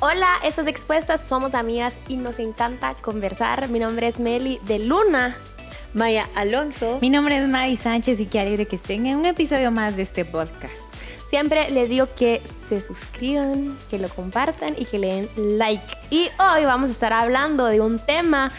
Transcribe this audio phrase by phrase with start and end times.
[0.00, 3.70] Hola, estas expuestas somos amigas y nos encanta conversar.
[3.70, 5.38] Mi nombre es Meli de Luna.
[5.94, 6.98] Maya Alonso.
[7.00, 10.02] Mi nombre es May Sánchez y qué alegre que estén en un episodio más de
[10.02, 10.76] este podcast.
[11.30, 15.86] Siempre les digo que se suscriban, que lo compartan y que le den like.
[16.10, 18.52] Y hoy vamos a estar hablando de un tema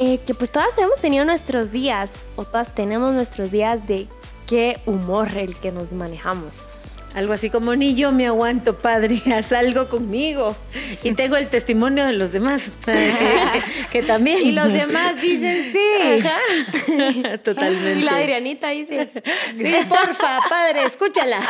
[0.00, 4.08] eh, que pues todas hemos tenido nuestros días o todas tenemos nuestros días de
[4.48, 6.90] qué humor el que nos manejamos.
[7.14, 10.56] Algo así como, ni yo me aguanto, padre, haz algo conmigo.
[11.02, 12.72] Y tengo el testimonio de los demás,
[13.92, 14.38] que, también.
[14.42, 16.20] Y los demás dicen sí.
[16.20, 17.38] Ajá.
[17.38, 18.00] Totalmente.
[18.00, 19.10] Y la Adrianita dice,
[19.56, 21.40] sí, porfa, padre, escúchala.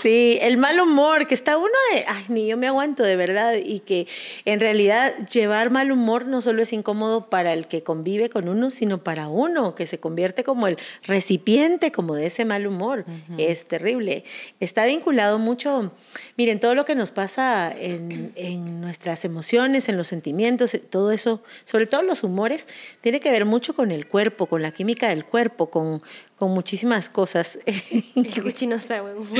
[0.00, 3.54] Sí, el mal humor, que está uno de, ay, ni yo me aguanto de verdad.
[3.62, 4.06] Y que
[4.44, 8.70] en realidad llevar mal humor no solo es incómodo para el que convive con uno,
[8.70, 13.04] sino para uno, que se convierte como el recipiente como de ese mal humor.
[13.38, 14.24] Es terrible.
[14.60, 15.92] Está vinculado mucho,
[16.36, 21.42] miren, todo lo que nos pasa en, en, nuestras emociones, en los sentimientos, todo eso,
[21.64, 22.68] sobre todo los humores,
[23.00, 26.00] tiene que ver mucho con el cuerpo, con la química del cuerpo, con,
[26.36, 27.58] con muchísimas cosas.
[28.14, 29.38] El cochino está buen humor.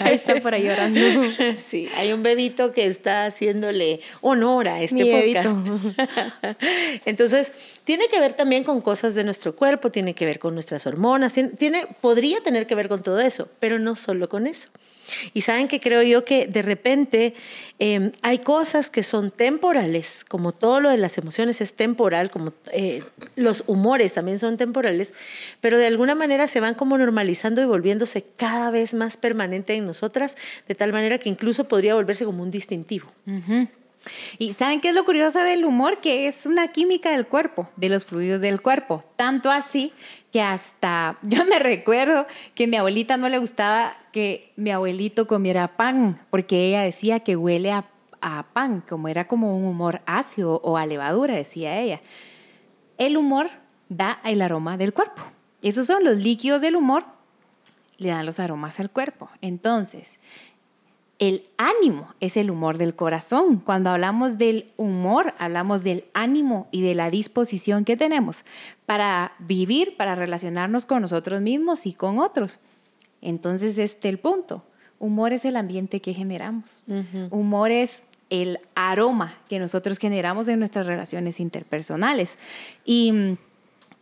[0.00, 1.00] Ahí está por ahí llorando.
[1.56, 5.54] Sí, hay un bebito que está haciéndole honor a este Mi podcast.
[5.54, 5.94] bebito.
[7.04, 7.52] Entonces,
[7.84, 11.32] tiene que ver también con cosas de nuestro cuerpo, tiene que ver con nuestras hormonas,
[11.32, 14.68] tiene, tiene- podría tener que ver con todo eso, pero no solo con eso.
[15.32, 17.34] Y saben que creo yo que de repente
[17.78, 22.52] eh, hay cosas que son temporales, como todo lo de las emociones es temporal, como
[22.72, 23.02] eh,
[23.36, 25.12] los humores también son temporales,
[25.60, 29.86] pero de alguna manera se van como normalizando y volviéndose cada vez más permanente en
[29.86, 30.36] nosotras,
[30.68, 33.08] de tal manera que incluso podría volverse como un distintivo.
[34.38, 36.00] Y ¿saben qué es lo curioso del humor?
[36.00, 39.02] Que es una química del cuerpo, de los fluidos del cuerpo.
[39.16, 39.92] Tanto así
[40.34, 45.76] que hasta yo me recuerdo que mi abuelita no le gustaba que mi abuelito comiera
[45.76, 47.84] pan, porque ella decía que huele a,
[48.20, 52.00] a pan, como era como un humor ácido o a levadura, decía ella.
[52.98, 53.48] El humor
[53.88, 55.22] da el aroma del cuerpo.
[55.62, 57.04] Esos son los líquidos del humor,
[57.98, 59.30] le dan los aromas al cuerpo.
[59.40, 60.18] Entonces,
[61.18, 63.58] el ánimo es el humor del corazón.
[63.58, 68.44] Cuando hablamos del humor, hablamos del ánimo y de la disposición que tenemos
[68.86, 72.58] para vivir, para relacionarnos con nosotros mismos y con otros.
[73.20, 74.64] Entonces, este es el punto.
[74.98, 76.84] Humor es el ambiente que generamos.
[77.30, 82.38] Humor es el aroma que nosotros generamos en nuestras relaciones interpersonales.
[82.84, 83.36] Y mm,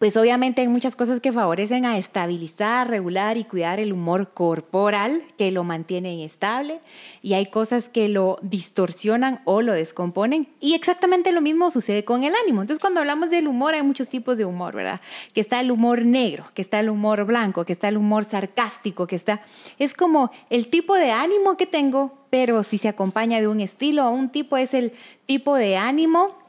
[0.02, 5.22] pues obviamente hay muchas cosas que favorecen a estabilizar, regular y cuidar el humor corporal,
[5.38, 6.80] que lo mantienen estable,
[7.22, 12.24] y hay cosas que lo distorsionan o lo descomponen, y exactamente lo mismo sucede con
[12.24, 12.62] el ánimo.
[12.62, 15.00] Entonces cuando hablamos del humor hay muchos tipos de humor, ¿verdad?
[15.34, 19.06] Que está el humor negro, que está el humor blanco, que está el humor sarcástico,
[19.06, 19.42] que está...
[19.78, 24.08] Es como el tipo de ánimo que tengo, pero si se acompaña de un estilo
[24.08, 24.94] o un tipo es el
[25.26, 26.41] tipo de ánimo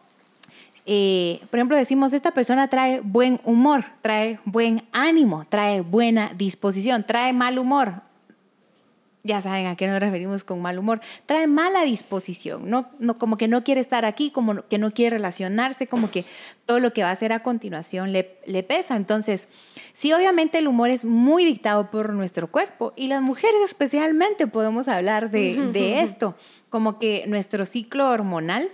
[0.86, 7.06] eh, por ejemplo, decimos, esta persona trae buen humor, trae buen ánimo, trae buena disposición,
[7.06, 8.02] trae mal humor.
[9.26, 11.00] Ya saben a qué nos referimos con mal humor.
[11.26, 15.16] Trae mala disposición, no, no, como que no quiere estar aquí, como que no quiere
[15.16, 16.26] relacionarse, como que
[16.66, 18.98] todo lo que va a hacer a continuación le, le pesa.
[18.98, 19.48] Entonces,
[19.94, 24.90] sí, obviamente el humor es muy dictado por nuestro cuerpo y las mujeres especialmente podemos
[24.90, 26.36] hablar de, de esto,
[26.70, 28.70] como que nuestro ciclo hormonal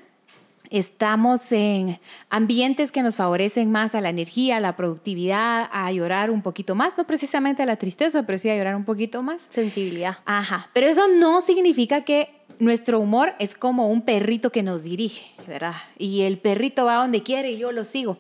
[0.70, 2.00] estamos en
[2.30, 6.76] ambientes que nos favorecen más a la energía, a la productividad, a llorar un poquito
[6.76, 9.48] más, no precisamente a la tristeza, pero sí a llorar un poquito más.
[9.50, 10.18] Sensibilidad.
[10.26, 15.32] Ajá, pero eso no significa que nuestro humor es como un perrito que nos dirige,
[15.48, 15.76] ¿verdad?
[15.98, 18.20] Y el perrito va donde quiere y yo lo sigo.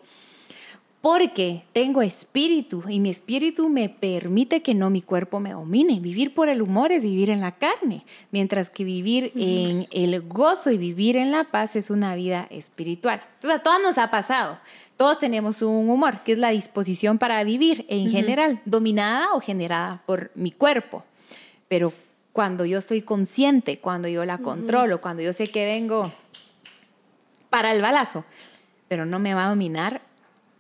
[1.02, 6.02] Porque tengo espíritu y mi espíritu me permite que no mi cuerpo me domine.
[6.02, 10.72] Vivir por el humor es vivir en la carne, mientras que vivir en el gozo
[10.72, 13.24] y vivir en la paz es una vida espiritual.
[13.36, 14.60] Entonces a todos nos ha pasado.
[14.98, 20.04] Todos tenemos un humor, que es la disposición para vivir en general, dominada o generada
[20.06, 21.06] por mi cuerpo.
[21.70, 21.94] Pero
[22.34, 26.12] cuando yo soy consciente, cuando yo la controlo, cuando yo sé que vengo
[27.50, 28.26] para el balazo,
[28.90, 30.09] pero no me va a dominar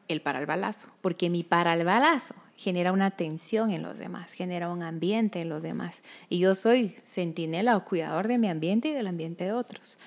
[0.09, 4.33] el para el balazo, porque mi para el balazo genera una tensión en los demás,
[4.33, 6.03] genera un ambiente en los demás.
[6.27, 9.97] Y yo soy centinela o cuidador de mi ambiente y del ambiente de otros.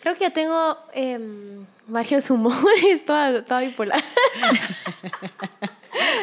[0.00, 4.02] Creo que yo tengo em, varios humores, toda, toda bipolar.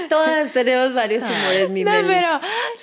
[0.10, 2.08] Todas tenemos varios humores, mi No, Meli.
[2.08, 2.40] pero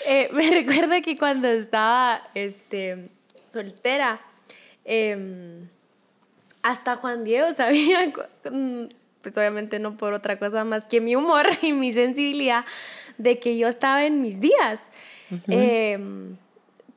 [0.06, 3.08] eh, me recuerda que cuando estaba este,
[3.50, 4.20] soltera,
[4.84, 5.66] em,
[6.62, 8.00] hasta Juan Diego sabía,
[8.50, 8.84] mm,
[9.24, 12.64] pues obviamente no por otra cosa más que mi humor y mi sensibilidad,
[13.18, 14.82] de que yo estaba en mis días.
[15.48, 16.36] Em,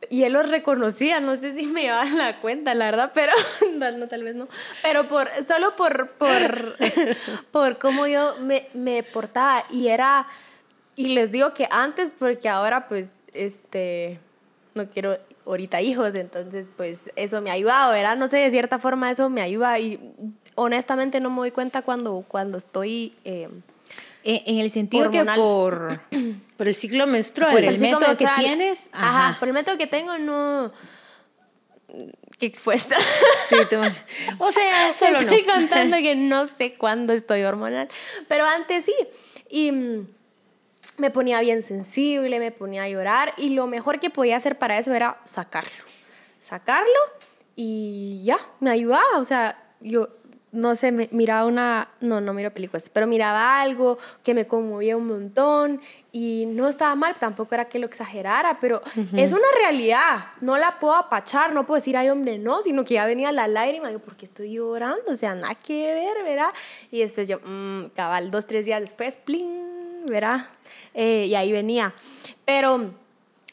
[0.10, 3.32] y él los reconocía, no sé si me llevaban la cuenta, la verdad, pero
[3.74, 4.48] no, tal vez no.
[4.84, 6.78] Pero por, solo por, por,
[7.52, 10.28] por cómo yo me, me portaba y era,
[10.96, 14.20] y les digo que antes, porque ahora pues, este,
[14.76, 18.18] no quiero ahorita hijos, entonces pues eso me ha ayudado, ¿verdad?
[18.18, 20.00] No sé, de cierta forma eso me ayuda y
[20.56, 23.14] honestamente no me doy cuenta cuando, cuando estoy...
[23.24, 23.50] Eh,
[24.30, 26.02] en el sentido que por,
[26.58, 27.52] por el ciclo menstrual.
[27.54, 28.90] Por el, método que tienes.
[28.92, 29.40] Ajá.
[29.40, 30.74] Por el método que tengo, no.
[32.38, 32.98] Qué expuesta.
[33.48, 33.56] Sí,
[34.40, 37.88] o sea, solo estoy contando que no sé cuándo estoy hormonal.
[38.28, 38.96] Pero antes sí.
[39.50, 40.08] Y mm,
[40.98, 43.34] me ponía bien sensible, me ponía a llorar.
[43.38, 45.84] Y lo mejor que podía hacer para eso era sacarlo.
[46.40, 47.00] Sacarlo
[47.56, 49.18] y ya, me ayudaba.
[49.18, 50.10] O sea, yo
[50.52, 55.06] no sé, miraba una, no, no miro películas, pero miraba algo que me conmovía un
[55.06, 58.82] montón y no estaba mal, tampoco era que lo exagerara, pero
[59.14, 62.96] es una realidad, no la puedo apachar, no puedo decir, ay hombre, no, sino que
[62.96, 65.12] ya venía la lágrima, yo, ¿por qué estoy llorando?
[65.12, 66.54] O sea, nada que ver, ¿verdad?
[66.92, 70.48] Y después yo, mmm, cabal, dos, tres días después, plin, ¿verdad?
[71.00, 71.94] Eh, y ahí venía,
[72.44, 72.92] pero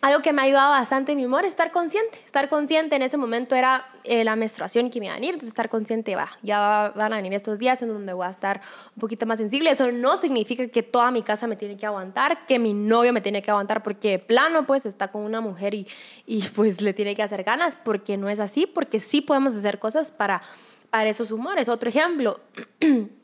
[0.01, 2.19] algo que me ha ayudado bastante mi humor es estar consciente.
[2.25, 5.51] Estar consciente en ese momento era eh, la menstruación que me iba a venir, entonces
[5.51, 8.63] estar consciente, va, ya van a venir estos días en donde voy a estar
[8.97, 9.69] un poquito más sensible.
[9.69, 13.21] Eso no significa que toda mi casa me tiene que aguantar, que mi novio me
[13.21, 15.87] tiene que aguantar, porque plano, pues está con una mujer y,
[16.27, 19.79] y pues le tiene que hacer ganas, porque no es así, porque sí podemos hacer
[19.79, 20.41] cosas para,
[20.89, 21.69] para esos humores.
[21.69, 22.41] Otro ejemplo.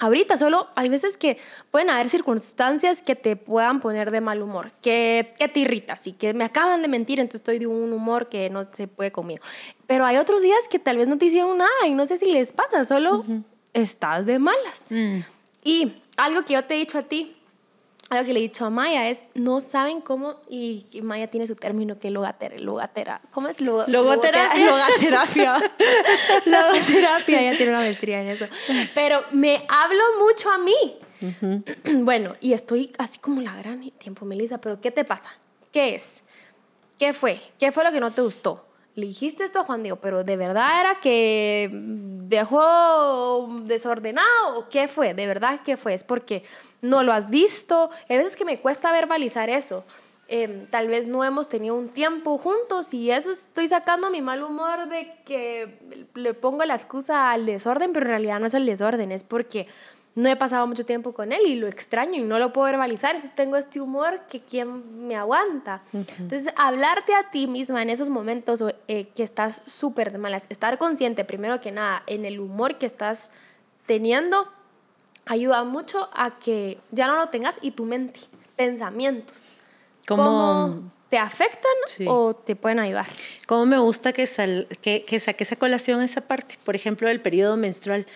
[0.00, 1.36] Ahorita solo hay veces que
[1.70, 6.12] pueden haber circunstancias que te puedan poner de mal humor, que, que te irritas y
[6.12, 9.44] que me acaban de mentir, entonces estoy de un humor que no se puede conmigo.
[9.86, 12.32] Pero hay otros días que tal vez no te hicieron nada y no sé si
[12.32, 13.24] les pasa, solo
[13.74, 14.80] estás de malas.
[14.88, 15.18] Mm.
[15.62, 17.36] Y algo que yo te he dicho a ti,
[18.12, 21.56] algo que le he dicho a Maya es, no saben cómo, y, Maya tiene su
[21.56, 23.60] término que es logatera, logatera, ¿cómo es?
[23.60, 24.66] logoterapia.
[24.66, 25.56] Logoterapia.
[26.44, 28.44] logoterapia, ella tiene una maestría en eso.
[28.94, 30.98] Pero me hablo mucho a mí.
[32.02, 35.30] Bueno, y estoy así como la gran tiempo, Melissa, pero ¿qué te pasa?
[35.70, 36.22] ¿Qué es?
[36.98, 37.40] ¿Qué fue?
[37.58, 38.66] ¿Qué fue lo que no te gustó?
[38.94, 44.88] Le dijiste esto a Juan Diego, pero de verdad era que dejó desordenado o qué
[44.88, 46.44] fue, de verdad qué fue, es porque
[46.80, 47.90] no lo has visto.
[48.08, 49.84] Hay veces que me cuesta verbalizar eso.
[50.28, 54.42] Em, tal vez no hemos tenido un tiempo juntos y eso estoy sacando mi mal
[54.42, 55.78] humor de que
[56.14, 59.66] le pongo la excusa al desorden, pero en realidad no es el desorden, es porque
[60.14, 63.14] no he pasado mucho tiempo con él y lo extraño y no lo puedo verbalizar,
[63.14, 65.82] entonces tengo este humor que quien me aguanta.
[65.92, 70.76] Entonces, hablarte a ti misma en esos momentos eh, que estás súper de malas, estar
[70.76, 73.30] consciente primero que nada en el humor que estás
[73.86, 74.52] teniendo,
[75.24, 78.20] ayuda mucho a que ya no lo tengas y tu mente,
[78.56, 79.54] pensamientos.
[80.06, 81.72] ¿Cómo, te afectan
[82.06, 83.06] o te pueden ayudar?
[83.46, 87.56] Cómo me gusta que, sal, que, que esa colación esa parte, por ejemplo, del periodo
[87.56, 88.06] menstrual.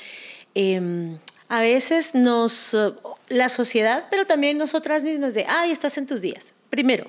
[0.54, 2.92] Eh, a veces nos, eh,
[3.28, 6.52] la sociedad, pero también nosotras mismas, de, ay, estás en tus días.
[6.70, 7.08] Primero,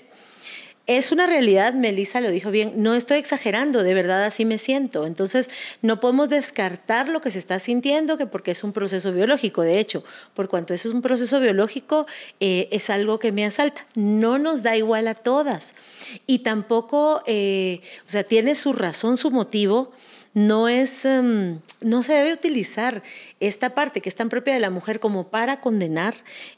[0.88, 5.06] es una realidad, Melissa lo dijo bien, no estoy exagerando, de verdad así me siento.
[5.06, 5.50] Entonces,
[5.82, 9.80] no podemos descartar lo que se está sintiendo, que porque es un proceso biológico, de
[9.80, 12.08] hecho, por cuanto es un proceso biológico,
[12.40, 13.86] eh, es algo que me asalta.
[13.96, 15.76] No nos da igual a todas.
[16.26, 19.92] Y tampoco, eh, o sea, tiene su razón, su motivo
[20.38, 23.02] no es, em, no se debe utilizar
[23.40, 26.14] esta parte que es tan propia de la mujer como para condenar,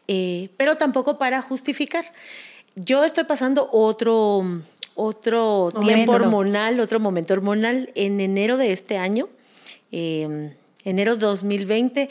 [0.10, 2.04] eh, pero tampoco para justificar.
[2.75, 4.44] Yo estoy pasando otro,
[4.96, 9.30] otro tiempo hormonal, otro momento hormonal en enero de este año,
[9.94, 12.10] eh, enero 2020,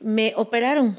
[0.00, 0.96] me operaron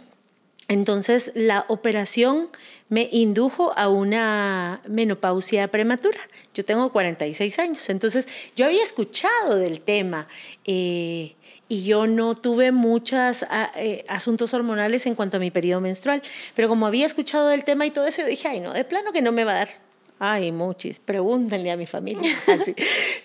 [0.71, 2.47] entonces, la operación
[2.91, 6.19] me indujo a una menopausia prematura.
[6.53, 10.27] Yo tengo 46 años, entonces yo había escuchado del tema
[10.65, 11.35] eh,
[11.69, 16.21] y yo no tuve muchos ah, eh, asuntos hormonales en cuanto a mi periodo menstrual,
[16.53, 19.21] pero como había escuchado del tema y todo eso, dije, ay, no, de plano que
[19.21, 19.90] no me va a dar.
[20.23, 22.31] Ay, muchis, pregúntenle a mi familia.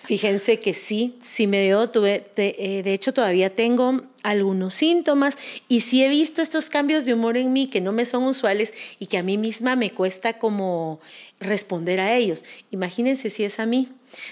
[0.03, 5.37] Fíjense que sí, sí me dio, tuve, eh, de, hecho todavía tengo algunos síntomas
[5.67, 8.73] y sí he visto estos cambios de humor en mí que no me son usuales
[8.97, 10.99] y que a mí misma me cuesta como
[11.39, 12.43] responder a ellos.
[12.71, 13.91] Imagínense si es a mí.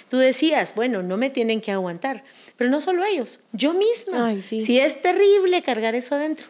[0.10, 2.24] Tú decías, bueno, no me tienen que aguantar,
[2.58, 4.26] pero no solo ellos, yo misma.
[4.26, 4.66] Ay, sí.
[4.66, 6.48] Si es terrible cargar eso adentro.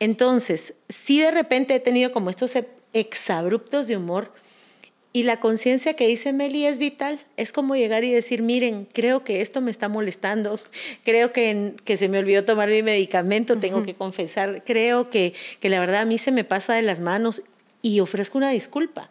[0.00, 2.52] Entonces, si de repente he tenido como estos
[2.94, 4.32] exabruptos de humor,
[5.12, 7.20] y la conciencia que dice Meli es vital.
[7.36, 10.58] Es como llegar y decir, miren, creo que esto me está molestando,
[11.04, 15.68] creo que, que se me olvidó tomar mi medicamento, tengo que confesar, creo que, que
[15.68, 17.42] la verdad a mí se me pasa de las manos
[17.82, 19.10] y ofrezco una disculpa.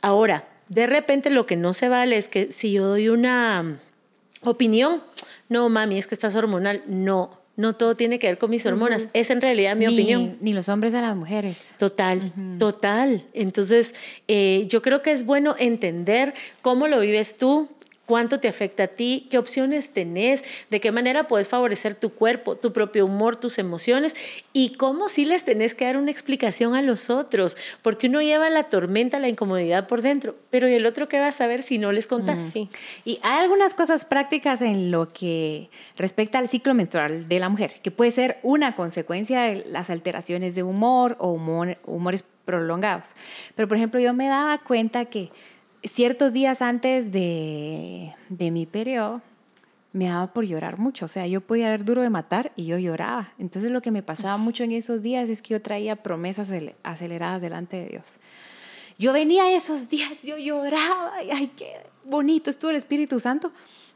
[0.00, 3.80] Ahora, de repente lo que no se vale es que si yo doy una
[4.42, 5.02] opinión,
[5.48, 7.38] no, mami, es que estás hormonal, no.
[7.56, 9.08] No todo tiene que ver con mis hormonas.
[9.14, 10.36] Es en realidad mi ni, opinión.
[10.40, 11.72] Ni los hombres a las mujeres.
[11.78, 13.24] Total, total.
[13.32, 13.94] Entonces,
[14.28, 17.68] eh, yo creo que es bueno entender cómo lo vives tú,
[18.06, 22.56] cuánto te afecta a ti, qué opciones tenés, de qué manera puedes favorecer tu cuerpo,
[22.56, 24.16] tu propio humor, tus emociones
[24.52, 28.48] y cómo sí les tenés que dar una explicación a los otros, porque uno lleva
[28.48, 31.78] la tormenta, la incomodidad por dentro, pero ¿y el otro qué va a saber si
[31.78, 32.38] no les contás?
[32.52, 32.70] Sí.
[33.04, 37.74] Y hay algunas cosas prácticas en lo que respecta al ciclo menstrual de la mujer,
[37.82, 43.08] que puede ser una consecuencia de las alteraciones de humor o humor, humores prolongados.
[43.54, 45.30] Pero, por ejemplo, yo me daba cuenta que
[45.88, 49.22] ciertos días antes de, de, mi periodo
[49.92, 51.06] me daba por llorar mucho.
[51.06, 53.32] O sea, yo podía ver duro de matar y yo lloraba.
[53.38, 56.50] Entonces lo que me pasaba mucho en esos días es que yo traía promesas
[56.82, 58.20] aceleradas delante de Dios.
[58.98, 63.52] Yo venía esos días, yo lloraba, y ay, qué bonito estuvo el Espíritu Santo.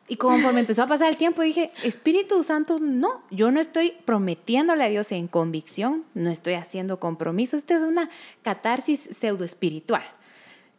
[0.09, 4.85] Y conforme empezó a pasar el tiempo, dije, Espíritu Santo, no, yo no estoy prometiéndole
[4.85, 8.11] a Dios en convicción, no estoy haciendo compromisos, esta es una
[8.43, 10.03] catarsis pseudo espiritual.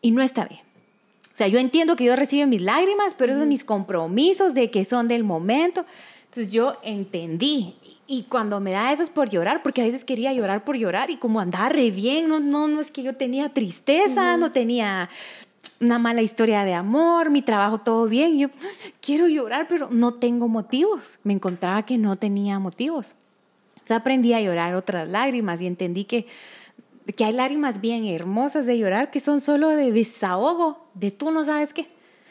[0.01, 0.70] Y no está bien.
[1.33, 4.69] O sea, yo entiendo que Dios recibe mis lágrimas, pero esos son mis compromisos de
[4.69, 5.85] que son del momento.
[6.25, 7.75] Entonces yo entendí.
[8.07, 11.09] Y cuando me da eso es por llorar, porque a veces quería llorar por llorar
[11.09, 15.09] y como andaba re bien, no, no, no es que yo tenía tristeza, no tenía
[15.79, 18.37] una mala historia de amor, mi trabajo todo bien.
[18.37, 18.49] Yo
[18.99, 21.19] quiero llorar, pero no tengo motivos.
[21.23, 23.15] Me encontraba que no tenía motivos.
[23.83, 26.27] O sea, aprendí a llorar otras lágrimas y entendí que
[27.15, 31.43] que hay lágrimas bien hermosas de llorar que son solo de desahogo, de tú no
[31.43, 31.89] sabes qué.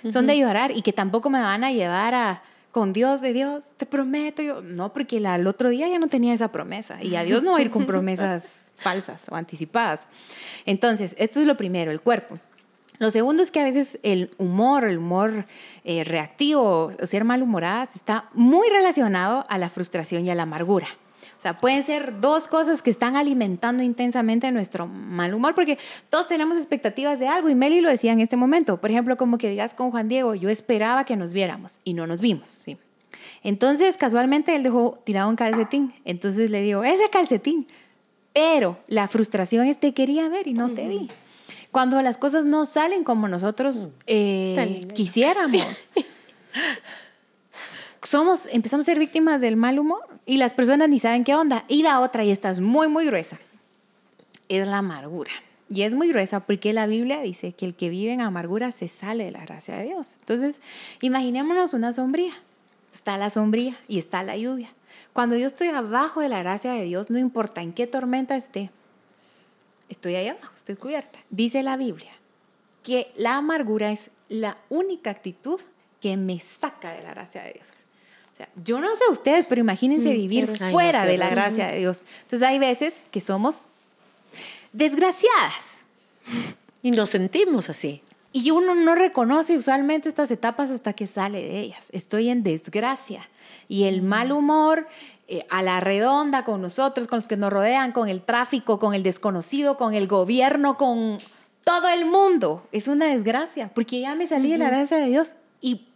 [0.09, 3.75] Son de llorar y que tampoco me van a llevar a con Dios de Dios,
[3.77, 4.63] te prometo yo.
[4.63, 7.53] No, porque la, el otro día ya no tenía esa promesa y a Dios no
[7.53, 10.07] va a ir con promesas falsas o anticipadas.
[10.67, 12.39] Entonces, esto es lo primero, el cuerpo.
[12.99, 15.47] Lo segundo es que a veces el humor, el humor
[15.85, 20.89] eh, reactivo o ser malhumoradas está muy relacionado a la frustración y a la amargura.
[21.41, 25.79] O sea, pueden ser dos cosas que están alimentando intensamente nuestro mal humor, porque
[26.11, 28.79] todos tenemos expectativas de algo, y Meli lo decía en este momento.
[28.79, 32.07] Por ejemplo, como que digas con Juan Diego, yo esperaba que nos viéramos y no
[32.07, 32.47] nos vimos.
[32.47, 32.77] ¿sí?
[33.43, 35.95] Entonces, casualmente, él dejó tirado un calcetín.
[36.05, 37.67] Entonces le digo, ese calcetín.
[38.35, 41.09] Pero la frustración es, te quería ver y no te vi.
[41.71, 43.91] Cuando las cosas no salen como nosotros mm.
[44.09, 45.91] eh, quisiéramos.
[48.11, 51.65] somos, empezamos a ser víctimas del mal humor y las personas ni saben qué onda.
[51.69, 53.39] Y la otra, y esta es muy, muy gruesa,
[54.49, 55.31] es la amargura.
[55.73, 58.89] Y es muy gruesa porque la Biblia dice que el que vive en amargura se
[58.89, 60.17] sale de la gracia de Dios.
[60.19, 60.61] Entonces,
[61.01, 62.33] imaginémonos una sombría.
[62.93, 64.71] Está la sombría y está la lluvia.
[65.13, 68.73] Cuando yo estoy abajo de la gracia de Dios, no importa en qué tormenta esté,
[69.89, 71.21] estoy ahí abajo, estoy cubierta.
[71.31, 72.11] Dice la Biblia
[72.83, 75.61] que la amargura es la única actitud
[76.01, 77.80] que me saca de la gracia de Dios
[78.65, 82.05] yo no sé ustedes, pero imagínense mm, vivir fuera de la gracia de Dios.
[82.23, 83.67] Entonces hay veces que somos
[84.73, 85.85] desgraciadas.
[86.83, 88.03] Y nos sentimos así.
[88.33, 91.89] Y uno no reconoce usualmente estas etapas hasta que sale de ellas.
[91.91, 93.29] Estoy en desgracia.
[93.69, 94.07] Y el mm.
[94.07, 94.89] mal humor
[95.29, 98.95] eh, a la redonda con nosotros, con los que nos rodean, con el tráfico, con
[98.95, 101.19] el desconocido, con el gobierno, con
[101.65, 105.35] todo el mundo, es una desgracia, porque ya me salí de la gracia de Dios
[105.61, 105.87] y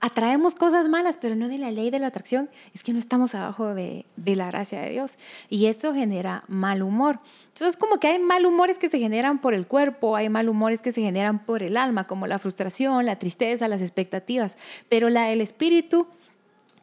[0.00, 3.34] atraemos cosas malas, pero no de la ley de la atracción, es que no estamos
[3.34, 5.18] abajo de, la gracia de Dios.
[5.48, 7.18] Y eso genera mal humor.
[7.48, 10.82] Entonces, como que hay mal humores que se generan por el cuerpo, hay mal humores
[10.82, 14.56] que se generan por el alma, como la frustración, la tristeza, las expectativas.
[14.88, 16.06] Pero la del espíritu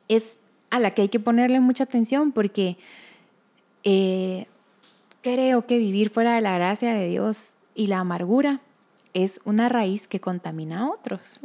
[0.10, 2.77] es a la que hay que ponerle mucha atención porque
[3.84, 4.48] eh,
[5.22, 8.60] creo que vivir fuera de la gracia de Dios y la amargura
[9.15, 11.39] es una raíz que contamina a otros.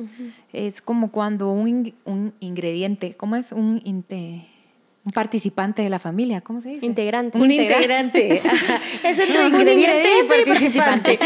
[0.53, 3.53] Es como cuando un, un, ingrediente, ¿cómo es?
[3.53, 6.85] Un, un participante de la familia, ¿cómo se dice?
[6.85, 7.39] Integrante.
[7.39, 8.43] Un integrante.
[9.05, 11.19] es entre ingrediente, y participante.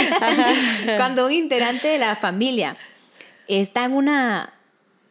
[0.98, 2.76] cuando un integrante de la familia
[3.48, 4.52] está en una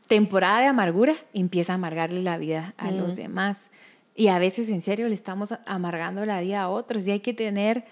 [0.07, 3.71] temporada de amargura, empieza a amargarle la vida a los demás.
[4.15, 7.07] Y a veces, en serio, le estamos amargando la vida a otros.
[7.07, 7.85] Y hay que tener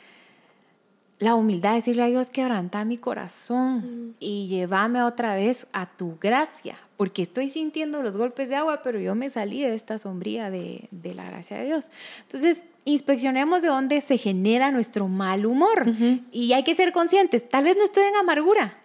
[1.22, 6.18] la humildad de decirle a Dios, quebranta mi corazón y llévame otra vez a tu
[6.20, 10.50] gracia, porque estoy sintiendo los golpes de agua, pero yo me salí de esta sombría
[10.50, 11.92] de, la gracia de Dios.
[12.24, 15.94] Entonces, inspeccionemos de dónde se genera nuestro mal humor
[16.32, 18.80] y hay que ser conscientes, tal vez no estoy en amargura.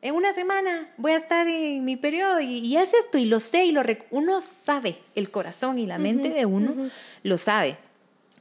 [0.00, 3.64] En una semana voy a estar en mi periodo y, es esto y lo sé
[3.64, 6.88] y lo uno sabe, el corazón y la mente de uno
[7.24, 7.78] lo sabe.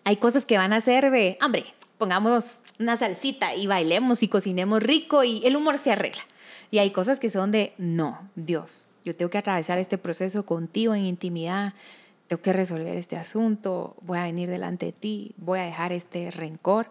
[0.04, 1.66] Hay cosas que van a ser de, hombre,
[2.04, 6.22] pongamos una salsita y bailemos y cocinemos rico y el humor se arregla.
[6.70, 10.94] Y hay cosas que son de, no, Dios, yo tengo que atravesar este proceso contigo
[10.96, 11.76] en intimidad,
[12.28, 16.30] tengo que resolver este asunto, voy a venir delante de ti, voy a dejar este
[16.30, 16.90] rencor.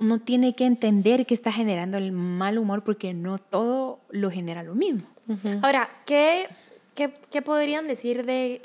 [0.00, 4.64] Uno tiene que entender que está generando el mal humor porque no todo lo genera
[4.64, 5.06] lo mismo.
[5.62, 6.48] Ahora, ¿qué,
[6.96, 8.62] qué, qué podrían decir de,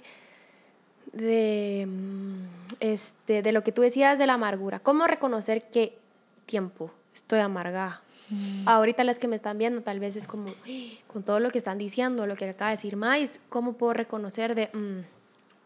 [1.15, 2.35] de, mm,
[2.79, 4.79] este, de lo que tú decías de la amargura?
[4.79, 5.97] ¿Cómo reconocer qué
[6.45, 8.01] tiempo estoy amargada?
[8.29, 8.67] Mm.
[8.67, 11.57] Ahorita las que me están viendo, tal vez es como, "Ay, con todo lo que
[11.57, 15.01] están diciendo, lo que acaba de decir Mais, ¿cómo puedo reconocer de, "Mm,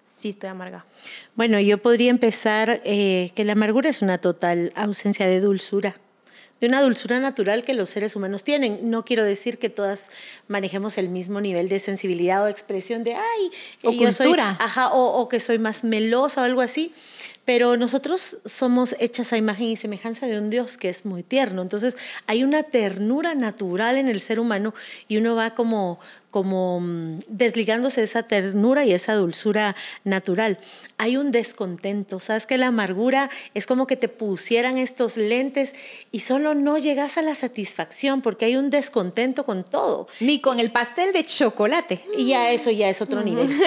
[0.06, 0.86] sí estoy amargada?
[1.36, 5.96] Bueno, yo podría empezar eh, que la amargura es una total ausencia de dulzura,
[6.59, 8.89] de una dulzura natural que los seres humanos tienen.
[8.89, 10.09] No quiero decir que todas
[10.47, 13.51] manejemos el mismo nivel de sensibilidad o expresión de, ay,
[13.83, 14.57] O yo soy, cultura.
[14.59, 16.93] ajá, o, o que soy más melosa o algo así.
[17.50, 21.63] Pero nosotros somos hechas a imagen y semejanza de un Dios que es muy tierno.
[21.63, 24.75] Entonces hay una ternura natural en el ser humano
[25.08, 30.60] y uno va como, como mm, desligándose de esa ternura y esa dulzura natural.
[31.00, 35.74] Hay un descontento, sabes que la amargura es como que te pusieran estos lentes
[36.12, 40.08] y solo no llegas a la satisfacción porque hay un descontento con todo.
[40.20, 42.06] Ni con el pastel de chocolate.
[42.15, 43.50] Y ya eso ya es otro nivel.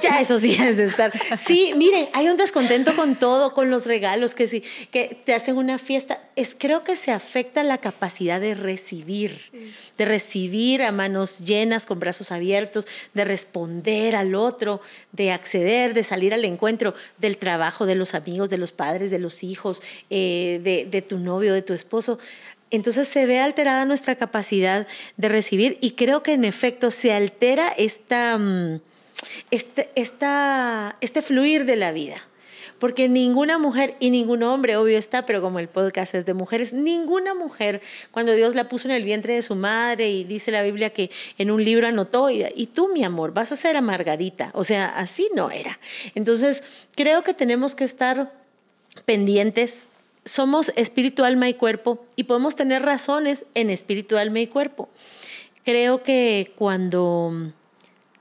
[0.00, 1.12] Ya, eso sí es estar.
[1.38, 5.56] Sí, miren, hay un descontento con todo, con los regalos, que sí, que te hacen
[5.56, 6.20] una fiesta.
[6.36, 9.38] Es, creo que se afecta la capacidad de recibir,
[9.96, 14.80] de recibir a manos llenas, con brazos abiertos, de responder al otro,
[15.12, 19.18] de acceder, de salir al encuentro del trabajo, de los amigos, de los padres, de
[19.18, 22.18] los hijos, eh, de, de tu novio, de tu esposo.
[22.70, 24.86] Entonces se ve alterada nuestra capacidad
[25.16, 28.80] de recibir y creo que en efecto se altera esta, mm,
[29.52, 32.16] este, esta, este fluir de la vida.
[32.78, 36.72] Porque ninguna mujer y ningún hombre, obvio está, pero como el podcast es de mujeres,
[36.72, 40.62] ninguna mujer, cuando Dios la puso en el vientre de su madre y dice la
[40.62, 44.50] Biblia que en un libro anotó, y, tú, mi amor, vas a ser amargadita.
[44.54, 45.78] O sea, así no era.
[46.14, 46.62] Entonces,
[46.94, 48.32] creo que tenemos que estar
[49.04, 49.86] pendientes.
[50.24, 54.88] Somos espíritu, alma y cuerpo y podemos tener razones en espíritu, alma y cuerpo.
[55.64, 57.52] Creo que cuando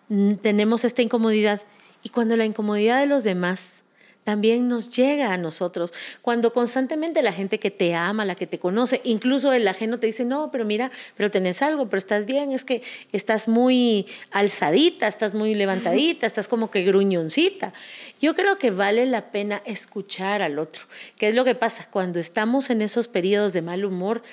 [0.09, 1.61] mm, tenemos esta incomodidad
[2.03, 3.82] y cuando la incomodidad de los demás
[4.23, 5.93] también nos llega a nosotros.
[6.21, 10.07] Cuando constantemente la gente que te ama, la que te conoce, incluso el ajeno te
[10.07, 12.81] dice, no, pero mira, pero tenés algo, pero estás bien, es que
[13.11, 17.73] estás muy alzadita, estás muy levantadita, estás como que gruñoncita.
[18.21, 20.83] Yo creo que vale la pena escuchar al otro.
[21.17, 21.87] ¿Qué es lo que pasa?
[21.91, 24.23] Cuando estamos en esos periodos de mal humor,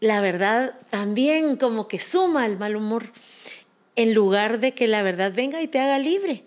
[0.00, 3.12] la verdad también como que suma el mal humor,
[3.96, 6.44] en lugar de que la verdad venga y te haga libre.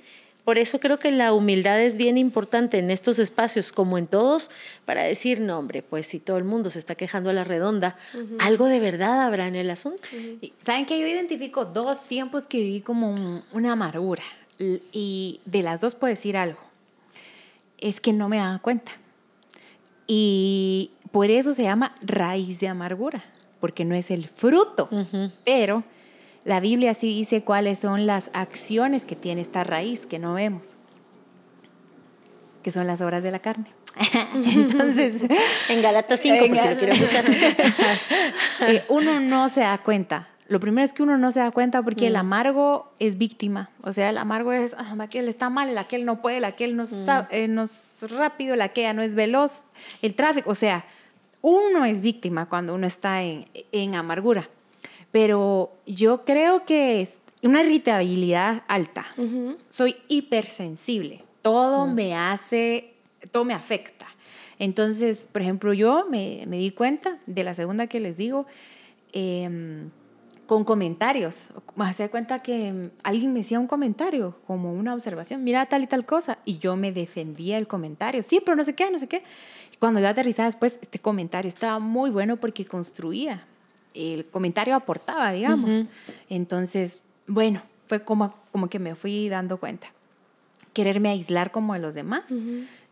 [0.50, 4.50] Por eso creo que la humildad es bien importante en estos espacios, como en todos,
[4.84, 7.96] para decir, no, hombre, pues si todo el mundo se está quejando a la redonda,
[8.40, 10.02] algo de verdad habrá en el asunto.
[10.42, 14.24] Y, ¿Saben que Yo identifico dos tiempos que viví como un- una amargura.
[14.58, 16.58] Y de las dos puedo decir algo.
[17.78, 18.92] Es que no me daba cuenta.
[20.08, 23.24] Y por eso se llama raíz de amargura,
[23.60, 24.90] porque no es el fruto.
[25.46, 25.84] Pero
[26.45, 30.78] la Biblia sí dice cuáles son las acciones que tiene esta raíz que no vemos,
[32.63, 33.65] que son las obras de la carne.
[34.45, 35.21] Entonces,
[35.69, 37.25] En Galatas 5, por si lo buscar.
[38.67, 40.28] eh, uno no se da cuenta.
[40.47, 43.69] Lo primero es que uno no se da cuenta porque el amargo es víctima.
[43.84, 46.75] O sea, el amargo es, ah, aquel está mal, el aquel no puede, el aquel
[46.75, 49.65] no, sa- eh, no es rápido, el aquella no es veloz,
[50.02, 50.49] el tráfico.
[50.49, 50.86] O sea,
[51.41, 54.49] uno es víctima cuando uno está en, en amargura.
[55.12, 59.06] Pero yo creo que es una irritabilidad alta.
[59.69, 61.24] Soy hipersensible.
[61.41, 62.93] Todo me hace,
[63.32, 64.08] todo me afecta.
[64.60, 68.45] Entonces, por ejemplo, yo me, me di cuenta de la segunda que les digo,
[69.13, 69.89] em,
[70.45, 71.48] con comentarios.
[71.76, 75.84] Me hacía cuenta que mm, alguien me decía un comentario, como una observación, mira tal
[75.84, 78.22] y tal cosa, y yo me defendía el comentario.
[78.22, 79.24] Sí, pero no sé qué, no sé qué.
[79.80, 83.45] Cuando yo aterrizaba después, este comentario estaba muy bueno porque construía.
[83.93, 85.84] El comentario aportaba, digamos.
[86.30, 89.88] Entonces, bueno, fue como, como que me fui dando cuenta.
[90.73, 92.23] Quererme aislar como de los demás.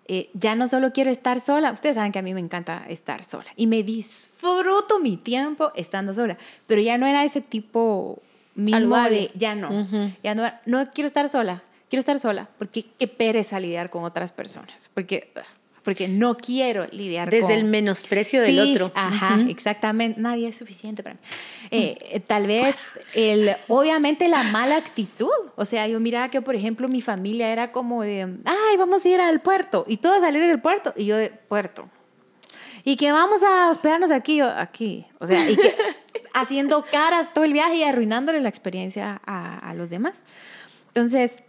[0.09, 3.25] Eh, ya no solo quiero estar sola, ustedes saben que a mí me encanta estar
[3.25, 8.21] sola y me disfruto mi tiempo estando sola, pero ya no era ese tipo
[8.55, 9.15] Saludable.
[9.17, 9.85] de, ya no,
[10.23, 14.31] ya no, no quiero estar sola, quiero estar sola, porque qué pereza lidiar con otras
[14.31, 15.29] personas, porque,
[15.87, 17.51] porque no quiero lidiar Desde con...
[17.53, 18.91] el menosprecio del Sí, otro.
[18.93, 20.19] Ajá, exactamente.
[20.19, 21.21] Nadie es suficiente para mí.
[21.71, 22.75] Eh, eh, tal vez,
[23.13, 25.31] el, obviamente, la mala actitud.
[25.55, 29.07] O sea, yo miraba que, por ejemplo, mi familia era como de, ay, vamos a
[29.07, 29.85] ir al puerto.
[29.87, 30.93] Y todos salir del puerto.
[30.97, 31.87] Y yo de, puerto.
[32.83, 35.05] Y que vamos a hospedarnos aquí, yo, aquí.
[35.19, 35.73] O sea, y que
[36.33, 40.25] haciendo caras todo el viaje y arruinándole la experiencia a, a los demás.
[40.89, 41.43] Entonces,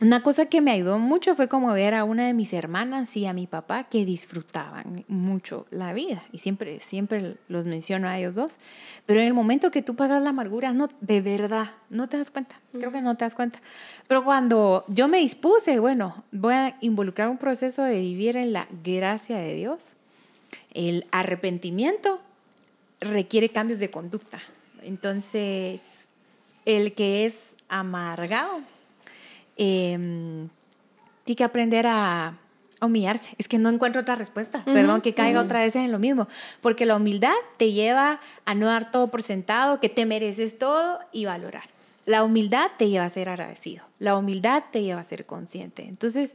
[0.00, 3.26] una cosa que me ayudó mucho fue como ver a una de mis hermanas y
[3.26, 6.22] a mi papá que disfrutaban mucho la vida.
[6.32, 8.58] Y siempre, siempre los menciono a ellos dos.
[9.04, 12.30] Pero en el momento que tú pasas la amargura, no, de verdad, no te das
[12.30, 12.58] cuenta.
[12.72, 13.60] Creo que no te das cuenta.
[14.08, 18.68] Pero cuando yo me dispuse, bueno, voy a involucrar un proceso de vivir en la
[18.82, 19.96] gracia de Dios,
[20.72, 22.22] el arrepentimiento
[23.00, 24.40] requiere cambios de conducta.
[24.82, 26.08] Entonces,
[26.64, 28.60] el que es amargado
[29.56, 30.48] eh,
[31.24, 32.36] tiene que aprender a,
[32.82, 33.34] humillarse.
[33.38, 34.64] Es que no encuentro otra respuesta.
[34.64, 36.28] Perdón que caiga otra vez en lo mismo.
[36.62, 40.98] Porque la humildad te lleva a no dar todo por sentado, que te mereces todo
[41.12, 41.64] y valorar.
[42.06, 43.84] La humildad te lleva a ser agradecido.
[43.98, 45.86] La humildad te lleva a ser consciente.
[45.86, 46.34] Entonces,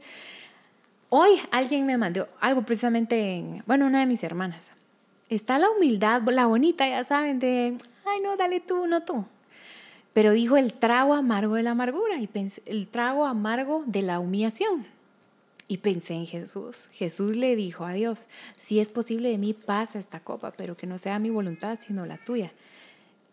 [1.08, 4.70] hoy alguien me mandó algo precisamente en, bueno, una de mis hermanas.
[5.28, 7.76] Está la humildad, la bonita, ya saben, de,
[8.06, 9.26] ay, no, dale tú, no tú
[10.16, 14.18] pero dijo el trago amargo de la amargura y pensé, el trago amargo de la
[14.18, 14.86] humillación.
[15.68, 16.88] Y pensé en Jesús.
[16.94, 20.86] Jesús le dijo a Dios, si es posible de mí pasa esta copa, pero que
[20.86, 22.50] no sea mi voluntad, sino la tuya.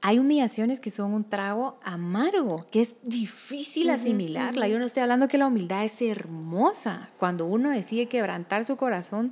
[0.02, 4.68] Hay humillaciones que son un trago amargo, que es difícil asimilarla.
[4.68, 7.12] Yo no estoy hablando que la humildad es hermosa.
[7.18, 9.32] Cuando uno decide quebrantar su corazón,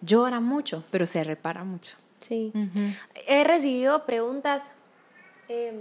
[0.00, 1.96] llora mucho, pero se repara mucho.
[2.20, 2.54] Sí.
[3.26, 4.72] He recibido preguntas.
[5.46, 5.74] Em,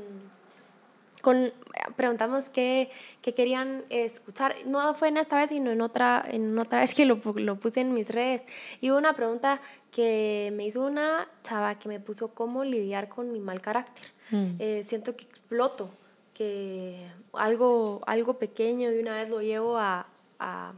[1.24, 1.54] con,
[1.96, 4.54] preguntamos qué, qué, querían escuchar.
[4.66, 7.80] No fue en esta vez, sino en otra, en otra vez que lo, lo puse
[7.80, 8.44] en mis redes.
[8.82, 13.32] Y hubo una pregunta que me hizo una chava que me puso cómo lidiar con
[13.32, 14.12] mi mal carácter.
[14.32, 14.56] Mm.
[14.60, 15.92] Eh, siento que exploto,
[16.34, 20.06] que algo, algo pequeño de una vez lo llevo a,
[20.40, 20.74] a,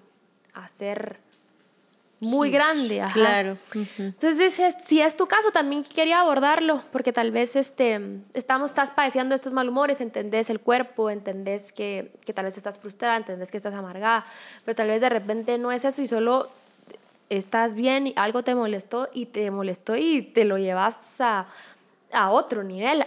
[0.53, 1.25] a hacer
[2.26, 3.04] muy grande.
[3.14, 3.58] Claro.
[3.98, 8.00] Entonces, si es tu caso, también quería abordarlo, porque tal vez este,
[8.34, 13.18] estamos, estás padeciendo estos malhumores, entendés el cuerpo, entendés que, que tal vez estás frustrada,
[13.18, 14.26] entendés que estás amargada,
[14.64, 16.50] pero tal vez de repente no es eso y solo
[17.30, 21.48] estás bien y algo te molestó y te molestó y te lo llevas a,
[22.12, 23.06] a otro nivel.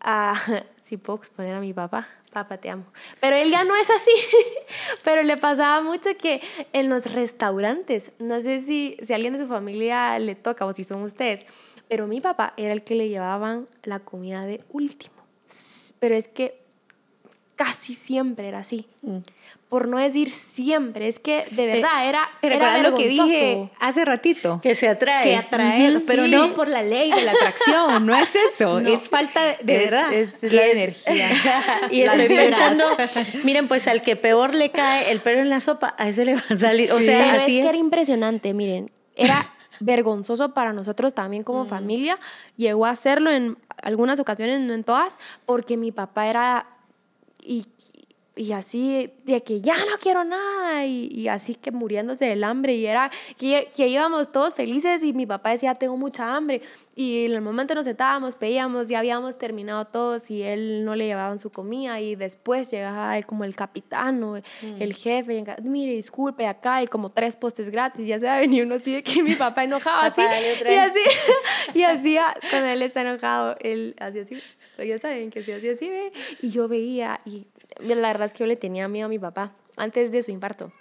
[0.00, 0.34] A,
[0.82, 2.08] si puedo exponer a mi papá,
[2.42, 2.84] papá, te amo.
[3.20, 4.10] Pero él ya no es así.
[5.04, 9.40] Pero le pasaba mucho que en los restaurantes, no sé si, si a alguien de
[9.40, 11.46] su familia le toca o si son ustedes,
[11.88, 15.14] pero mi papá era el que le llevaban la comida de último.
[16.00, 16.60] Pero es que
[17.54, 18.88] casi siempre era así.
[19.02, 19.18] Mm
[19.68, 24.60] por no decir siempre, es que de verdad era, era lo que dije hace ratito?
[24.62, 25.24] Que se atrae.
[25.24, 29.40] Que atrae, pero no por la ley de la atracción, no es eso, es falta
[29.60, 30.12] de, verdad.
[30.12, 31.30] Es, la energía.
[31.90, 32.84] y estoy pensando,
[33.42, 36.36] miren, pues al que peor le cae el pelo en la sopa, a ese le
[36.36, 41.12] va a salir, o sea, pero es, que era impresionante, miren, era vergonzoso para nosotros
[41.12, 41.68] también como mm.
[41.68, 42.18] familia,
[42.56, 46.66] llegó a hacerlo en algunas ocasiones, no en todas, porque mi papá era
[47.46, 47.64] y
[48.36, 52.86] y así de que ya no quiero nada y, así que muriéndose del hambre y
[52.86, 56.60] era que, que, íbamos todos felices y mi papá decía tengo mucha hambre
[56.94, 61.06] y en el momento nos sentábamos, pedíamos, ya habíamos terminado todos y él no le
[61.06, 64.92] llevaban su comida y después llegaba como el capitán o el, mm.
[64.92, 68.76] jefe, y, mire disculpe acá y como tres postes gratis, ya se ha venido uno
[68.76, 71.00] así de que mi papá enojaba así y así
[71.74, 72.18] y así
[72.50, 74.38] cuando él está enojado él hacía así
[74.78, 76.12] ya saben que se hacía así ¿ve?
[76.42, 77.46] y yo veía y
[77.80, 80.72] la verdad es que yo le tenía miedo a mi papá antes de su infarto.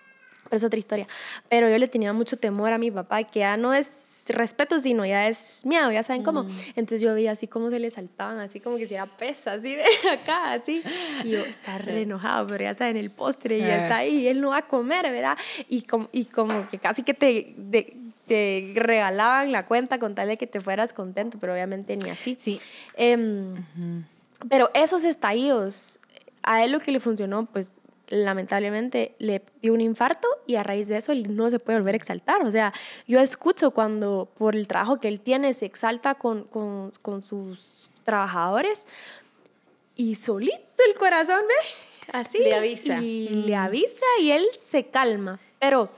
[0.45, 1.07] Pero es otra historia.
[1.49, 3.89] Pero yo le tenía mucho temor a mi papá, que ya no es
[4.27, 6.43] respeto, sino ya es miedo, ya saben cómo.
[6.43, 6.49] Mm.
[6.75, 9.77] Entonces yo veía así como se le saltaban, así como que se era pesa, así,
[10.11, 10.81] acá, así.
[11.23, 14.27] Y yo, está re enojado, pero ya saben, el postre y ya está ahí, y
[14.27, 15.37] él no va a comer, ¿verdad?
[15.69, 17.55] Y como, y como que casi que te,
[18.27, 22.37] te regalaban la cuenta con tal de que te fueras contento, pero obviamente ni así.
[22.39, 22.59] Sí.
[22.95, 23.63] Em,
[24.49, 25.99] pero esos estallidos
[26.45, 27.73] a él lo que le funcionó, pues
[28.07, 31.95] lamentablemente le dio un infarto y a raíz de eso él no se puede volver
[31.95, 32.43] a exaltar.
[32.43, 32.73] O sea,
[33.07, 37.89] yo escucho cuando por el trabajo que él tiene se exalta con, con, con sus
[38.03, 38.87] trabajadores
[39.95, 42.17] y solito el corazón, ¿ve?
[42.17, 42.37] Así.
[42.37, 43.01] Le avisa.
[43.01, 45.39] Y le avisa y él se calma.
[45.59, 45.89] Pero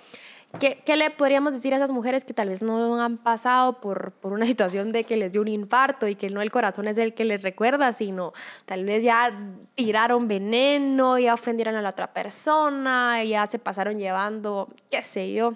[0.59, 4.11] ¿Qué, ¿Qué, le podríamos decir a esas mujeres que tal vez no han pasado por,
[4.13, 6.97] por una situación de que les dio un infarto y que no el corazón es
[6.97, 8.33] el que les recuerda, sino
[8.65, 9.31] tal vez ya
[9.75, 15.53] tiraron veneno, ya ofendieron a la otra persona, ya se pasaron llevando, qué sé yo?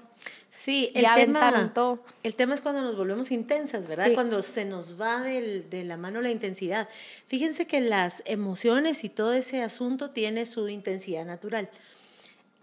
[0.49, 2.03] Sí, el tema, todo.
[2.23, 4.11] el tema es cuando nos volvemos intensas, ¿verdad?
[4.13, 6.89] Cuando se nos va del, de la mano la intensidad.
[7.27, 11.69] Fíjense que las emociones y todo ese asunto tiene su intensidad natural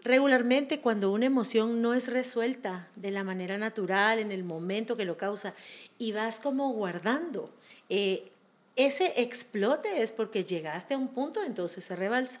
[0.03, 5.05] regularmente cuando una emoción no es resuelta de la manera natural, en el momento que
[5.05, 5.53] lo causa,
[5.97, 7.49] y vas como guardando,
[7.89, 8.31] eh,
[8.75, 12.39] ese explote es porque llegaste a un punto, entonces se rebalsa.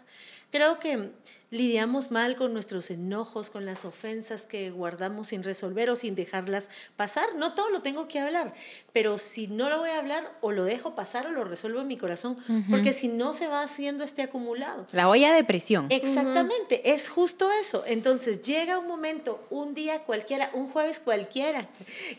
[0.51, 1.11] Creo que
[1.51, 6.69] lidiamos mal con nuestros enojos, con las ofensas que guardamos sin resolver o sin dejarlas
[6.95, 7.35] pasar.
[7.35, 8.53] No todo lo tengo que hablar,
[8.93, 11.87] pero si no lo voy a hablar o lo dejo pasar o lo resuelvo en
[11.87, 12.37] mi corazón,
[12.69, 14.85] porque si no se va haciendo este acumulado.
[14.91, 15.87] La olla de presión.
[15.89, 17.83] Exactamente, es justo eso.
[17.87, 21.67] Entonces llega un momento, un día cualquiera, un jueves cualquiera,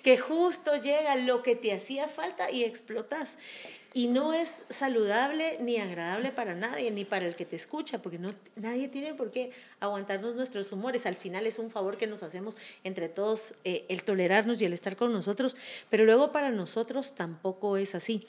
[0.03, 3.39] que justo llega lo que te hacía falta y explotas.
[3.93, 8.19] Y no es saludable ni agradable para nadie, ni para el que te escucha, porque
[8.19, 9.51] no, nadie tiene por qué
[9.81, 11.07] aguantarnos nuestros humores.
[11.07, 14.73] Al final es un favor que nos hacemos entre todos eh, el tolerarnos y el
[14.73, 15.57] estar con nosotros,
[15.89, 18.27] pero luego para nosotros tampoco es así.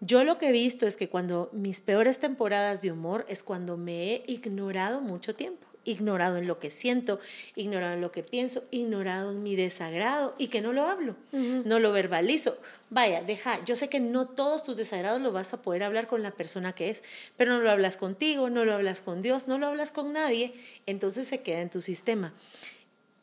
[0.00, 3.76] Yo lo que he visto es que cuando mis peores temporadas de humor es cuando
[3.76, 7.18] me he ignorado mucho tiempo ignorado en lo que siento,
[7.56, 11.78] ignorado en lo que pienso, ignorado en mi desagrado y que no lo hablo, no
[11.78, 12.58] lo verbalizo.
[12.90, 16.22] Vaya, deja, yo sé que no todos tus desagrados lo vas a poder hablar con
[16.22, 17.02] la persona que es,
[17.36, 20.54] pero no lo hablas contigo, no lo hablas con Dios, no lo hablas con nadie,
[20.86, 22.32] entonces se queda en tu sistema.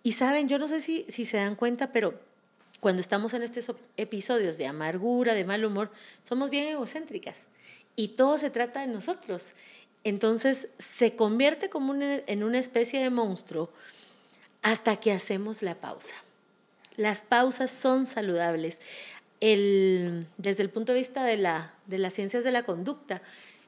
[0.03, 2.19] Y saben, yo no sé si, si se dan cuenta, pero
[2.79, 5.89] cuando estamos en estos episodios de amargura, de mal humor,
[6.23, 7.47] somos bien egocéntricas
[7.95, 9.53] y todo se trata de nosotros.
[10.05, 13.71] Entonces se convierte como en una especie de monstruo
[14.61, 16.13] hasta que hacemos la pausa.
[16.95, 18.81] Las pausas son saludables.
[19.41, 23.23] desde el punto de vista de, la, de las ciencias de la conducta,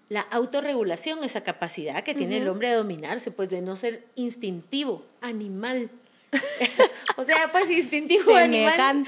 [0.09, 5.03] la autorregulación, esa capacidad que tiene el hombre de dominarse, pues de no ser instintivo,
[5.21, 5.89] animal.
[7.17, 9.07] o sea, pues instintivo, animal.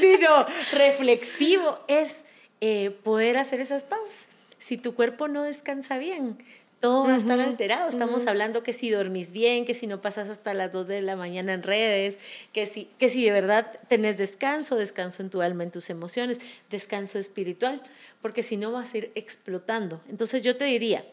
[0.00, 2.24] sino reflexivo, es
[2.60, 4.31] eh, poder hacer esas pausas
[4.62, 6.38] si tu cuerpo no descansa bien,
[6.78, 7.88] todo va a estar alterado.
[7.88, 11.16] Estamos hablando que si dormís bien, que si no pasas hasta las 2 de la
[11.16, 12.18] mañana en redes,
[12.52, 16.40] que si, que si de verdad tenés descanso, descanso en tu alma, en tus emociones,
[16.70, 17.82] descanso espiritual,
[18.20, 20.00] porque si no vas a ir explotando.
[20.08, 21.04] Entonces yo te diría,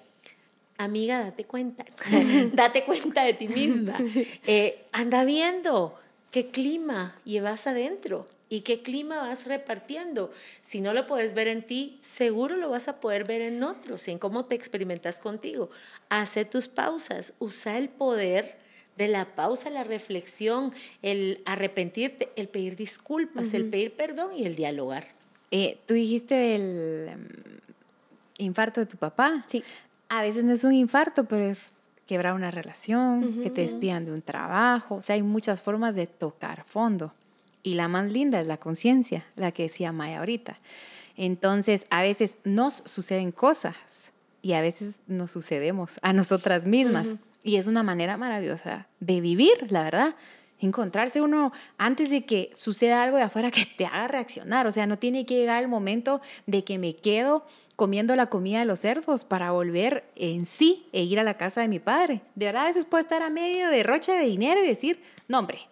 [0.77, 1.85] amiga, date cuenta,
[2.53, 3.97] date cuenta de ti misma.
[4.45, 10.31] Eh, anda viendo qué clima llevas adentro y qué clima vas repartiendo.
[10.61, 14.07] Si no lo puedes ver en ti, seguro lo vas a poder ver en otros,
[14.07, 15.69] en cómo te experimentas contigo.
[16.09, 18.57] Hace tus pausas, usa el poder
[18.97, 24.55] de la pausa, la reflexión, el arrepentirte, el pedir disculpas, el pedir perdón y el
[24.55, 25.05] dialogar.
[25.51, 27.27] Eh, tú dijiste del em,
[28.39, 29.43] infarto de tu papá.
[29.47, 29.63] Sí.
[30.09, 31.59] A veces no es un infarto, pero es
[32.07, 34.95] quebrar una relación, que te despidan de un trabajo.
[34.95, 37.13] O sea, hay muchas formas de tocar fondo.
[37.63, 40.59] Y la más linda es la conciencia, la que decía Maya ahorita.
[41.17, 47.15] Entonces, a veces nos suceden cosas y a veces nos sucedemos a nosotras mismas.
[47.43, 50.15] Y es una manera maravillosa de vivir, la verdad.
[50.59, 54.67] Encontrarse uno antes de que suceda algo de afuera que te haga reaccionar.
[54.67, 57.45] O sea, no tiene que llegar el momento de que me quedo
[57.75, 61.61] comiendo la comida de los cerdos para volver en sí e ir a la casa
[61.61, 62.21] de mi padre.
[62.35, 65.39] De verdad, a veces puedo estar a medio de rocha de dinero y decir, no,
[65.39, 65.68] hombre,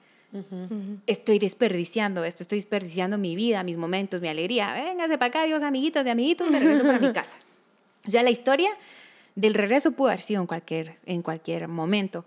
[1.08, 4.74] Estoy desperdiciando esto, estoy desperdiciando mi vida, mis momentos, mi alegría.
[4.74, 7.38] Véngase para acá, Dios, amiguitas de amiguitos, me regreso para mi casa.
[8.06, 8.70] O sea, la historia
[9.36, 12.26] del regreso pudo haber sido en cualquier, en cualquier momento.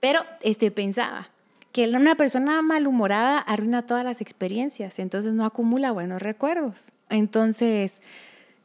[0.00, 1.30] Pero este, pensaba
[1.72, 6.92] que una persona malhumorada arruina todas las experiencias, entonces no acumula buenos recuerdos.
[7.08, 8.02] Entonces,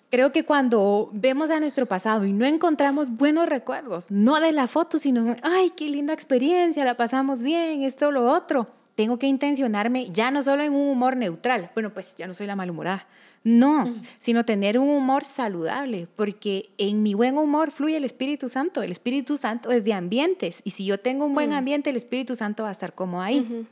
[0.10, 4.68] creo que cuando vemos a nuestro pasado y no encontramos buenos recuerdos, no de la
[4.68, 10.08] foto, sino, ay, qué linda experiencia, la pasamos bien, esto, lo otro, tengo que intencionarme
[10.10, 13.08] ya no solo en un humor neutral, bueno, pues ya no soy la malhumorada,
[13.44, 18.82] no, sino tener un humor saludable, porque en mi buen humor fluye el Espíritu Santo,
[18.82, 22.36] el Espíritu Santo es de ambientes, y si yo tengo un buen ambiente, el Espíritu
[22.36, 23.68] Santo va a estar como ahí.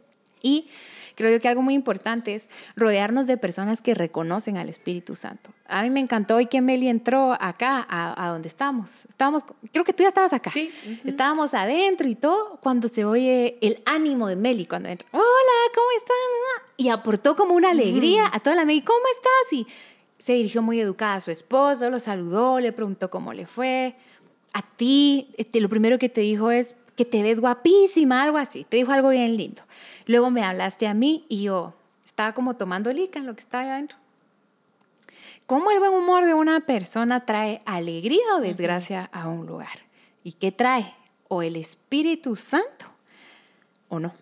[0.46, 0.68] Y
[1.16, 5.50] creo yo que algo muy importante es rodearnos de personas que reconocen al Espíritu Santo.
[5.68, 8.92] A mí me encantó hoy que Meli entró acá, a, donde estamos.
[9.10, 10.52] Estábamos, creo que tú ya estabas acá.
[10.52, 10.72] Sí.
[11.04, 15.08] Estábamos adentro y todo, cuando se oye el ánimo de Meli cuando entra.
[15.12, 15.24] Hola,
[15.74, 16.16] ¿cómo estás?
[16.78, 18.84] Y aportó como una alegría a toda la Meli.
[18.84, 19.54] ¿Cómo estás?
[19.54, 19.68] Y
[20.20, 23.96] se dirigió muy educada a su esposo, lo saludó, le preguntó cómo le fue.
[24.54, 28.64] A ti, este, lo primero que te dijo es que te ves guapísima, algo así.
[28.64, 29.62] Te dijo algo bien lindo.
[30.06, 31.74] Luego me hablaste a mí y yo
[32.06, 33.98] estaba como tomando lica en lo que estaba allá adentro.
[35.46, 39.86] ¿Cómo el buen humor de una persona trae alegría o desgracia a un lugar?
[40.24, 40.96] ¿Y qué trae?
[41.28, 42.95] ¿O el Espíritu Santo?
[43.88, 44.14] ¿O no?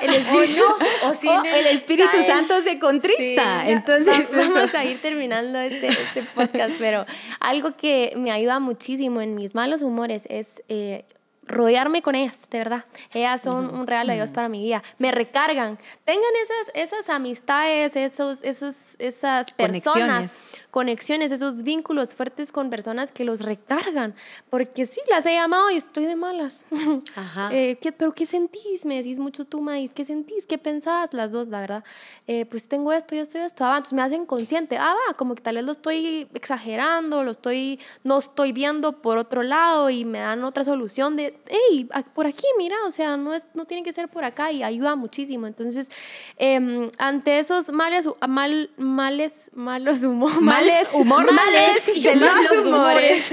[0.00, 0.62] el Espíritu,
[1.04, 3.68] o, el Espíritu Santo se contrista.
[3.68, 7.04] Entonces, vamos a ir terminando este, este, podcast, pero
[7.40, 11.04] algo que me ayuda muchísimo en mis malos humores es eh,
[11.46, 12.84] rodearme con ellas, de verdad.
[13.12, 14.82] Ellas son un regalo de Dios para mi vida.
[14.98, 15.78] Me recargan.
[16.04, 20.34] Tengan esas, esas amistades, esos, esos, esas personas,
[20.76, 21.32] Conexiones.
[21.32, 24.14] esos vínculos fuertes con personas que los recargan.
[24.50, 26.66] Porque sí, las he llamado y estoy de malas.
[27.16, 27.48] Ajá.
[27.50, 28.84] Eh, ¿qué- ¿Pero qué sentís?
[28.84, 29.94] Me decís mucho tú, Maíz.
[29.94, 30.44] ¿Qué sentís?
[30.44, 31.14] ¿Qué pensabas?
[31.14, 31.84] Las dos, la verdad.
[32.26, 33.64] Eh, pues tengo esto y esto y esto.
[33.64, 34.76] Ah, va, entonces me hacen consciente.
[34.76, 39.16] Ah, va, como que tal vez lo estoy exagerando, lo estoy, no estoy viendo por
[39.16, 43.32] otro lado y me dan otra solución de, hey, por aquí, mira, o sea, no,
[43.32, 45.46] es, no tiene que ser por acá y ayuda muchísimo.
[45.46, 45.90] Entonces,
[46.36, 51.34] em, ante esos males, mal, males, malos humores, Males humores.
[51.34, 53.32] males de los humores,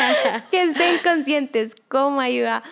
[0.50, 2.62] que estén conscientes cómo ayuda.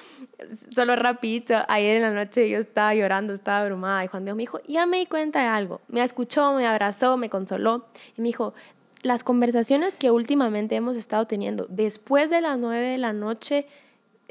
[0.71, 4.43] Solo rapidito, ayer en la noche yo estaba llorando, estaba abrumada y Juan Diego me
[4.43, 5.81] dijo, ya me di cuenta de algo.
[5.89, 8.55] Me escuchó, me abrazó, me consoló y me dijo,
[9.03, 13.67] las conversaciones que últimamente hemos estado teniendo después de las nueve de la noche,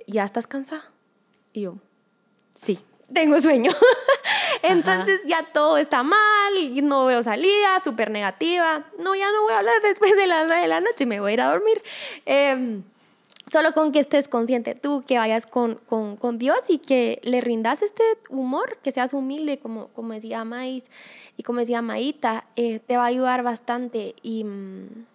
[0.05, 0.83] ¿ya estás cansada?
[1.53, 1.77] Y yo,
[2.53, 2.79] sí,
[3.13, 3.71] tengo sueño.
[4.63, 8.83] Entonces ya todo está mal, y no veo salida, súper negativa.
[8.99, 11.31] No, ya no voy a hablar después de las nueve de la noche, me voy
[11.31, 11.81] a ir a dormir.
[12.25, 12.83] Em,
[13.51, 17.41] Solo con que estés consciente tú, que vayas con, con, con Dios y que le
[17.41, 20.85] rindas este humor, que seas humilde, como, como decía Maíz
[21.37, 24.15] y como decía Maíta, eh, te va a ayudar bastante.
[24.23, 25.05] Y, mm,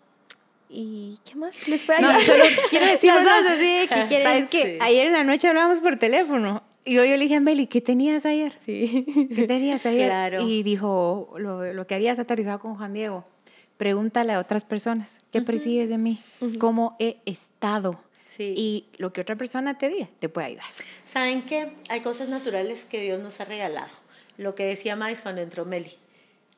[0.69, 2.25] ¿y qué más les puede No, ayudar?
[2.25, 4.63] solo quiero decir una dos así que quieren- ¿Sabes qué?
[4.63, 4.79] Sí.
[4.81, 6.63] Ayer en la noche hablábamos por teléfono.
[6.85, 8.53] Y yo, yo le dije a Meli, ¿qué tenías ayer?
[8.59, 9.05] Sí.
[9.35, 10.09] ¿Qué tenías ayer?
[10.09, 10.49] Claro.
[10.49, 13.25] Y dijo lo, lo que habías autorizado con Juan Diego.
[13.77, 16.21] Pregúntale a otras personas, ¿qué percibes de mí?
[16.59, 17.99] ¿Cómo he estado?
[18.27, 18.55] Sí.
[18.55, 20.67] Y lo que otra persona te diga te puede ayudar.
[21.07, 21.73] ¿Saben qué?
[21.89, 23.89] Hay cosas naturales que Dios nos ha regalado.
[24.37, 25.93] Lo que decía Mais cuando entró Meli.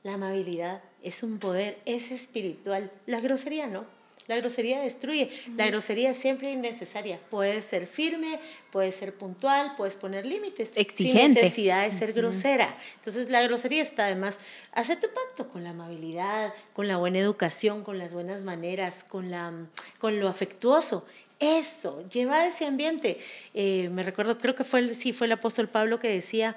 [0.03, 2.91] La amabilidad es un poder, es espiritual.
[3.07, 3.85] La grosería no.
[4.29, 5.31] La grosería destruye.
[5.57, 7.19] La grosería es siempre innecesaria.
[7.31, 8.39] Puedes ser firme,
[8.71, 10.71] puedes ser puntual, puedes poner límites.
[10.75, 11.23] Exigente.
[11.23, 12.77] Sin necesidad de ser grosera.
[12.97, 14.39] Entonces la grosería está además.
[14.73, 19.31] Hace tu pacto con la amabilidad, con la buena educación, con las buenas maneras, con,
[19.31, 19.53] la,
[19.99, 21.05] con lo afectuoso.
[21.41, 23.19] Eso, lleva ese ambiente.
[23.53, 26.57] Eh, me recuerdo, creo que fue el, sí, fue el apóstol Pablo que decía,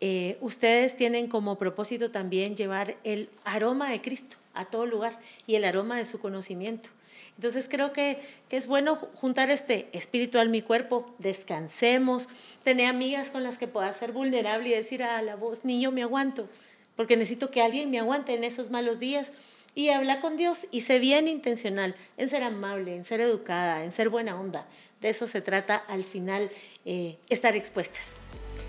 [0.00, 5.54] eh, ustedes tienen como propósito también llevar el aroma de Cristo a todo lugar y
[5.54, 6.88] el aroma de su conocimiento.
[7.36, 8.18] Entonces creo que,
[8.48, 12.28] que es bueno juntar este espiritual mi cuerpo, descansemos,
[12.62, 15.90] tener amigas con las que pueda ser vulnerable y decir a la voz, ni yo
[15.90, 16.48] me aguanto,
[16.96, 19.32] porque necesito que alguien me aguante en esos malos días
[19.74, 23.90] y habla con Dios y sé bien intencional en ser amable, en ser educada, en
[23.90, 24.66] ser buena onda.
[25.00, 26.50] De eso se trata al final
[26.84, 28.23] eh, estar expuestas.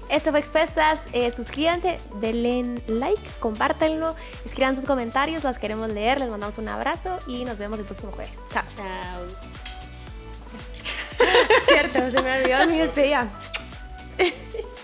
[0.10, 1.02] Esto fue Expuestas.
[1.14, 4.16] Eh, suscríbanse, denle like, compártanlo,
[4.46, 6.20] escriban sus comentarios, las queremos leer.
[6.20, 8.38] Les mandamos un abrazo y nos vemos el próximo jueves.
[8.52, 8.64] Chao.
[8.76, 9.28] Chao.
[11.68, 13.30] Cierto, se me olvidó mi despedida.